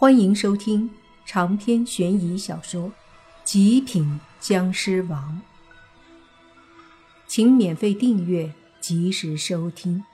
[0.00, 0.88] 欢迎收听
[1.26, 2.82] 长篇悬疑小说
[3.42, 5.42] 《极品僵尸王》，
[7.26, 10.04] 请免费订阅，及时收听。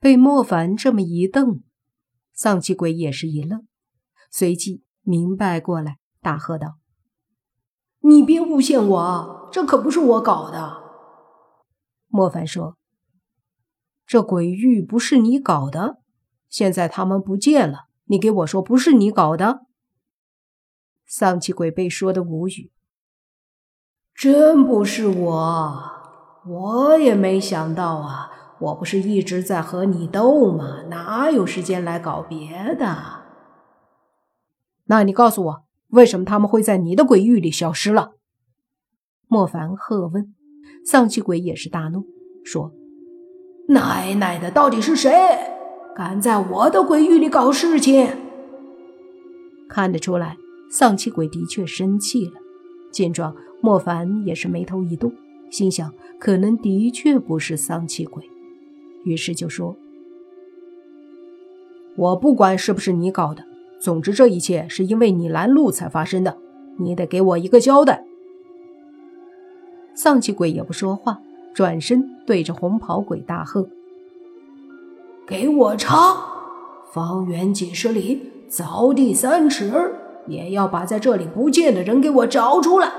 [0.00, 1.62] 被莫凡这么一瞪，
[2.32, 3.68] 丧气鬼也是一愣，
[4.30, 6.78] 随即明白过来，大喝道
[8.00, 10.84] ：“你别诬陷我，这可不是我搞的。”
[12.08, 12.78] 莫凡说。
[14.06, 15.98] 这鬼域不是你搞的，
[16.48, 19.66] 现在他们不见了，你给我说不是你搞的。
[21.04, 22.70] 丧气鬼被说的无语，
[24.14, 25.82] 真不是我，
[26.46, 30.84] 我也没想到啊，我不是一直在和你斗吗？
[30.88, 33.24] 哪有时间来搞别的？
[34.84, 38.12] 那你告诉我，为什么他们会在你的鬼域里消失了？
[39.26, 40.32] 莫凡喝问。
[40.84, 42.06] 丧气鬼也是大怒，
[42.44, 42.72] 说。
[43.68, 45.12] 奶奶的，到底是谁
[45.94, 48.08] 敢在我的鬼域里搞事情？
[49.68, 50.36] 看得出来，
[50.70, 52.34] 丧气鬼的确生气了。
[52.92, 55.12] 见状，莫凡也是眉头一动，
[55.50, 58.22] 心想可能的确不是丧气鬼，
[59.04, 59.76] 于是就说
[61.96, 63.44] ：“我不管是不是你搞的，
[63.80, 66.38] 总之这一切是因为你拦路才发生的，
[66.78, 68.04] 你得给我一个交代。”
[69.92, 71.20] 丧气鬼也不说话。
[71.56, 73.66] 转身对着红袍鬼大喝
[75.26, 76.14] ：“给我查！
[76.92, 79.94] 方圆几十里，凿地三尺，
[80.26, 82.92] 也要把在这里不见的人给我找出来！”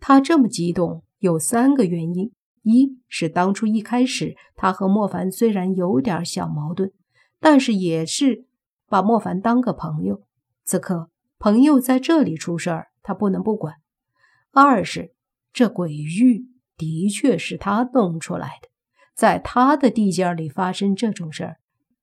[0.00, 6.90] 他这么激动有三个原因：一是当初一开始他和莫凡虽然有点小矛盾，
[7.38, 8.46] 但是也是
[8.88, 10.22] 把莫凡当个朋友。
[10.64, 13.74] 此刻朋友在这里出事儿，他不能不管；
[14.50, 15.12] 二是。
[15.52, 18.68] 这鬼域的确是他弄出来的，
[19.14, 21.56] 在他的地界里发生这种事儿，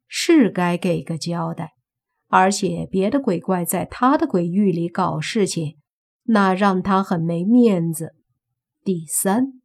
[0.08, 1.74] 是该给个交代。
[2.30, 5.78] 而且别的鬼怪在他的鬼域里搞事情，
[6.24, 8.16] 那让他很没面子。
[8.84, 9.62] 第三，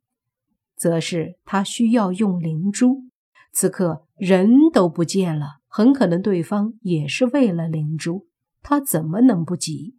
[0.76, 3.06] 则是他需要用灵珠，
[3.52, 8.28] 此刻人都不见了，很可能对方也是为了灵珠，
[8.62, 9.96] 他怎么能不急？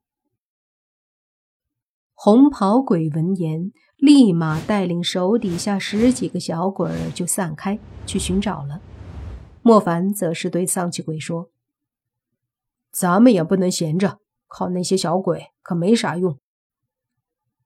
[2.25, 8.79] 红袍鬼闻言，立马带领手底下十几个小鬼就散开去寻找了。
[9.61, 11.49] 莫凡则是对丧气鬼说
[12.93, 16.39] ：“咱们也不能闲着，靠那些小鬼可没啥用。”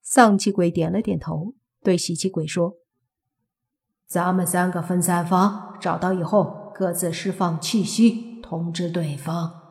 [0.01, 1.53] 丧气鬼点了点头，
[1.83, 2.77] 对喜气鬼说
[4.09, 9.61] ：“咱们三个分三方，找到以后各自释放气息，通知对方。”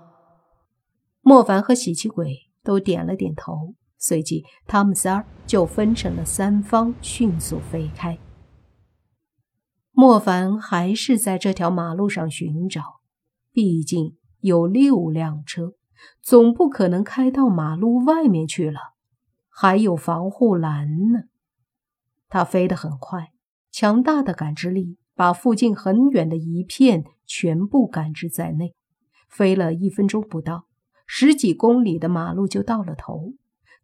[1.23, 3.75] 莫凡和喜气鬼都点了点头。
[3.99, 8.19] 随即，他们仨就分成了三方，迅速飞开。
[9.93, 13.01] 莫凡还是在这条马路上寻找，
[13.53, 15.73] 毕竟有六辆车，
[16.21, 18.79] 总不可能开到马路外面去了，
[19.49, 21.21] 还有防护栏呢。
[22.29, 23.33] 他飞得很快，
[23.71, 28.75] 强大的感知力把附近很远的一片全部感知在内。
[29.29, 30.67] 飞了一分钟不到，
[31.07, 33.33] 十几公里的马路就到了头。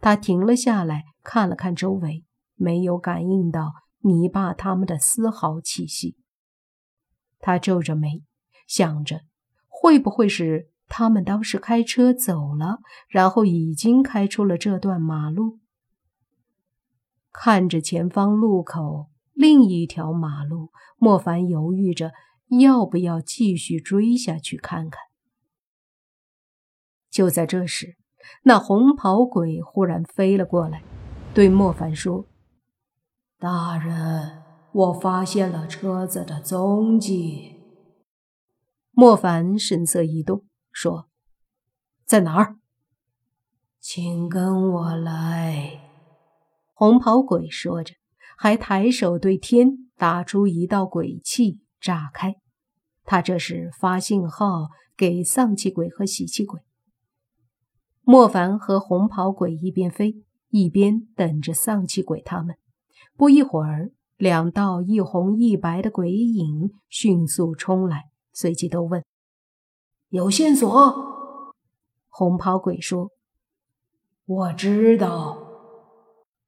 [0.03, 2.25] 他停了下来，看了看周围，
[2.57, 6.17] 没有感应到泥巴他们的丝毫气息。
[7.39, 8.25] 他皱着眉，
[8.67, 9.21] 想着
[9.69, 15.61] 会不会是他们当时开车走了，然后已经开出了这段马路。
[17.31, 22.11] 看着前方路口另一条马路，莫凡犹豫着
[22.61, 25.01] 要不要继续追下去看看。
[27.09, 28.02] 就在这时。
[28.43, 30.83] 那红袍鬼忽然飞了过来，
[31.35, 32.27] 对莫凡说
[33.39, 37.61] ：“大人，我发现了车子的踪迹。”
[38.93, 41.09] 莫凡神色一动，说
[42.05, 42.57] ：“在哪儿
[43.81, 45.81] ？”“请跟我来。”
[46.75, 47.95] 红袍鬼说着，
[48.37, 52.37] 还抬手对天打出一道鬼气，炸开。
[53.05, 56.61] 他这是发信号给丧气鬼和喜气鬼。
[58.05, 60.17] 莫凡和红袍鬼一边飞
[60.51, 62.57] 一边等着丧气鬼他们。
[63.17, 69.05] 不一会儿，两道一红一白的鬼影迅速冲来，随即都问
[70.11, 71.13] ：“有线索？”
[72.09, 73.11] 红袍鬼说
[74.27, 75.39] ：“我知道。”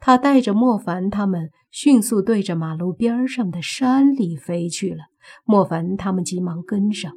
[0.00, 5.04] 他带着莫凡他们迅速对着马路边上的山里飞去了。
[5.44, 7.12] 莫凡他们急忙跟上，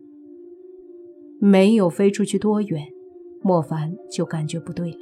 [1.42, 2.86] 没有飞出去多远。
[3.48, 4.98] 莫凡就感觉不对了，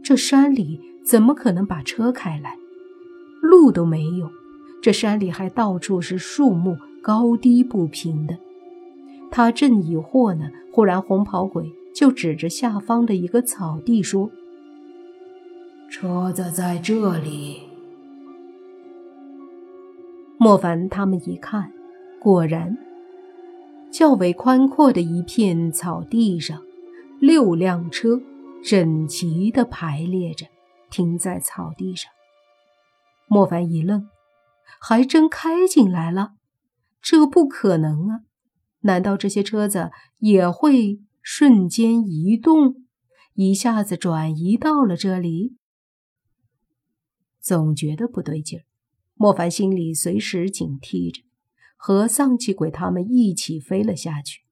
[0.00, 2.56] 这山里怎么可能把车开来？
[3.42, 4.30] 路都没有，
[4.80, 8.38] 这山里还到处是树木，高低不平的。
[9.32, 14.30] 他正疑惑呢，忽然红袍鬼就指着下方的一个草地说
[15.90, 17.62] ：“车子在这里。”
[20.38, 21.72] 莫凡他们一看，
[22.20, 22.78] 果然，
[23.90, 26.60] 较为宽阔的一片草地上，
[27.20, 28.20] 六辆车
[28.62, 30.46] 整齐地排列着，
[30.90, 32.10] 停在草地上。
[33.26, 34.08] 莫凡一愣，
[34.80, 36.34] 还真开进来了？
[37.00, 38.20] 这不可能啊！
[38.80, 42.84] 难道这些车子也会瞬间移动，
[43.34, 45.56] 一下子转移到了这里？
[47.40, 48.62] 总觉得不对劲儿。
[49.14, 51.22] 莫凡心里随时警惕着，
[51.76, 54.45] 和丧气鬼他们一起飞了下去。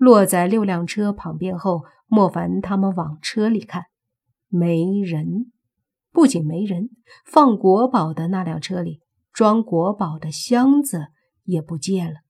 [0.00, 3.84] 落在六辆车旁边后，莫凡他们往车里看，
[4.48, 5.52] 没人。
[6.10, 6.88] 不仅没人，
[7.26, 11.08] 放国宝的那辆车里装国宝的箱子
[11.44, 12.20] 也不见了。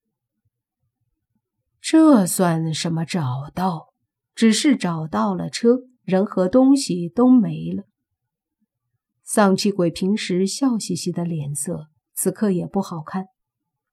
[1.81, 3.95] 这算什么找到？
[4.35, 7.85] 只是找到了车，人和东西都没了。
[9.23, 13.27] 丧气鬼平时笑嘻嘻的脸色，此刻也不好看。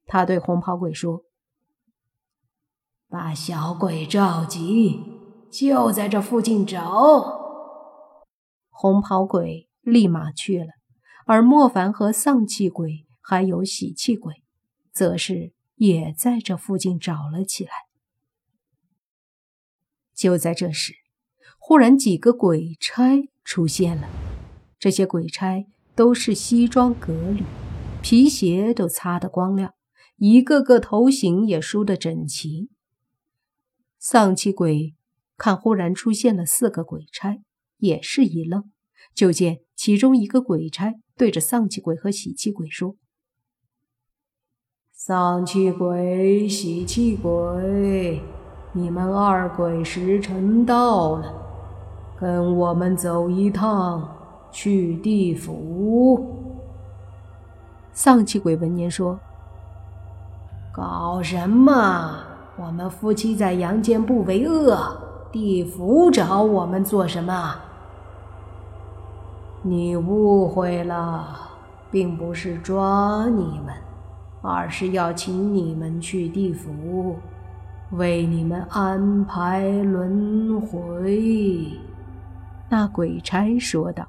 [0.07, 1.25] 他对红袍鬼说
[3.09, 5.01] ：“把小鬼召集，
[5.51, 7.45] 就在这附近找。”
[8.69, 10.67] 红袍鬼立马去了，
[11.25, 14.43] 而莫凡和丧气鬼还有喜气鬼，
[14.91, 17.71] 则是也在这附近找了起来。
[20.13, 20.93] 就在这时，
[21.57, 24.07] 忽然几个鬼差出现了。
[24.79, 25.65] 这些鬼差
[25.95, 27.43] 都是西装革履，
[28.01, 29.73] 皮鞋都擦得光亮，
[30.17, 32.69] 一个个头型也梳得整齐。
[33.99, 34.95] 丧气鬼
[35.37, 37.41] 看忽然出现了四个鬼差，
[37.77, 38.71] 也是一愣，
[39.13, 42.95] 就见其中一个鬼差对着丧气鬼和喜气鬼说
[44.93, 48.21] ：“丧气鬼，喜气鬼。”
[48.73, 51.33] 你们二鬼时辰到了，
[52.19, 56.35] 跟我们走一趟去地府。
[57.91, 59.19] 丧气鬼闻言说
[60.71, 62.26] ：“搞什么？
[62.57, 64.77] 我们夫妻在阳间不为恶，
[65.31, 67.55] 地府找我们做什么？
[69.61, 71.37] 你误会了，
[71.91, 73.73] 并不是抓你们，
[74.41, 77.15] 而是要请你们去地府。”
[77.91, 81.71] 为你们安排轮回，
[82.67, 84.05] 那鬼差说道。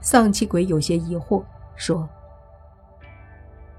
[0.00, 1.42] 丧气鬼有些疑惑，
[1.76, 2.08] 说：“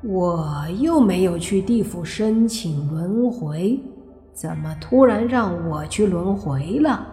[0.03, 3.80] 我又没有去地府申请轮回，
[4.33, 7.07] 怎么突然让我去轮回了？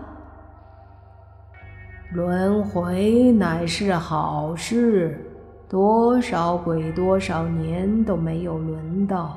[2.13, 5.23] 轮回乃是好事，
[5.69, 9.37] 多少鬼多少年都没有轮到。”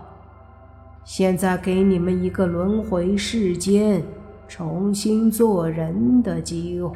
[1.04, 4.02] 现在给你们一个轮回世间、
[4.48, 6.96] 重新做人的机会，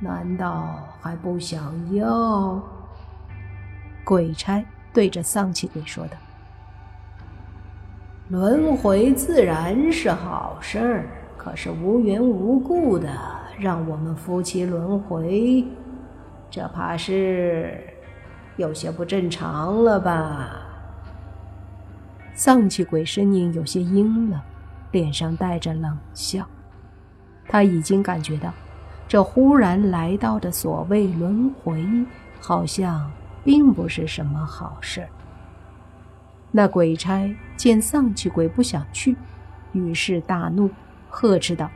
[0.00, 2.60] 难道还不想要？
[4.04, 4.62] 鬼差
[4.94, 6.16] 对着丧气鬼说道
[8.30, 11.06] ：“轮回自然是好事儿，
[11.36, 13.08] 可是无缘无故的
[13.58, 15.64] 让我们夫妻轮回，
[16.48, 17.78] 这怕是
[18.56, 20.60] 有些不正常了吧？”
[22.34, 24.40] 丧气鬼声音有些阴冷，
[24.92, 26.46] 脸上带着冷笑。
[27.48, 28.52] 他已经感觉到，
[29.06, 31.84] 这忽然来到的所谓轮回，
[32.40, 33.10] 好像
[33.44, 35.06] 并不是什么好事。
[36.50, 39.16] 那鬼差见丧气鬼不想去，
[39.72, 40.70] 于是大怒，
[41.08, 41.68] 呵斥道：“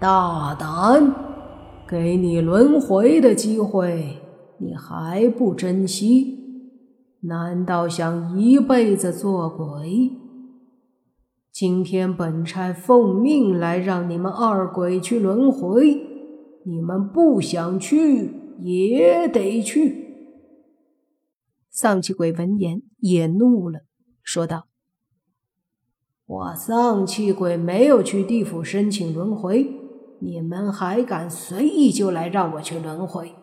[0.00, 1.14] 大胆！
[1.86, 4.16] 给你轮回的机会，
[4.58, 6.38] 你还不珍惜？”
[7.22, 10.12] 难道想一辈子做鬼？
[11.52, 16.00] 今天本差奉命来让你们二鬼去轮回，
[16.64, 20.08] 你们不想去也得去。
[21.70, 23.80] 丧气鬼闻言也怒了，
[24.22, 24.66] 说道
[26.26, 29.66] ：“我丧气鬼没有去地府申请轮回，
[30.20, 33.34] 你们还敢随意就来让我去轮回？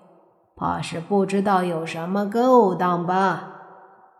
[0.56, 3.54] 怕是不知道有什么勾当吧？”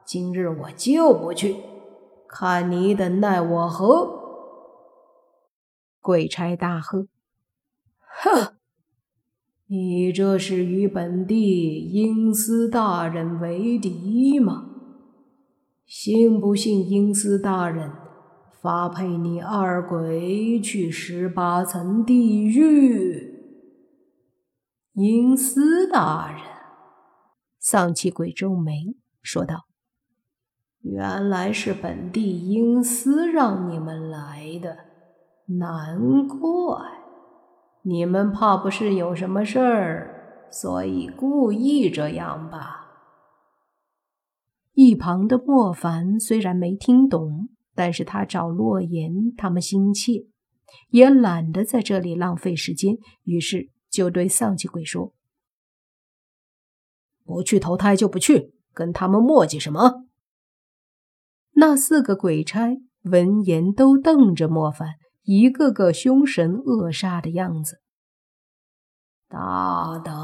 [0.06, 1.58] 今日我就不去，
[2.30, 4.24] 看你等奈我何！
[6.00, 7.08] 鬼差大喝
[8.24, 8.57] ：“哼！
[9.70, 14.70] 你这是与本地阴司大人为敌吗？
[15.86, 17.92] 信不信阴司大人
[18.62, 23.34] 发配你二鬼去十八层地狱？”
[24.96, 26.42] 阴司大人，
[27.60, 29.68] 丧气鬼皱眉说道。
[30.82, 34.78] 原来是本地阴司让你们来的，
[35.58, 36.40] 难怪
[37.88, 42.86] 你们怕不是有什么事儿，所以故意这样吧。
[44.74, 50.26] 一旁的莫凡虽然没听懂，但是他找洛言他们心切，
[50.90, 55.14] 也懒得在这里浪费时间，于是就对丧气鬼说
[57.24, 60.04] ：“不去投胎就不去，跟他们磨叽什么？”
[61.56, 64.90] 那四个鬼差闻言都瞪着莫凡，
[65.28, 67.82] 一个个凶神恶煞的样子。
[69.28, 70.16] 大胆！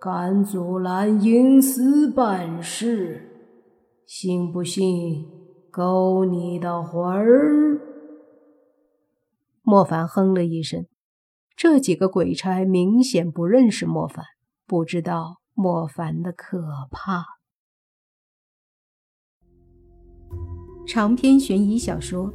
[0.00, 3.54] 敢阻拦阴司办事，
[4.04, 5.24] 信不信
[5.70, 7.80] 勾你的魂儿？
[9.62, 10.86] 莫凡哼了一声。
[11.54, 14.24] 这几个鬼差明显不认识莫凡，
[14.66, 16.58] 不知道莫凡的可
[16.90, 17.24] 怕。
[20.84, 22.32] 长篇悬疑小说《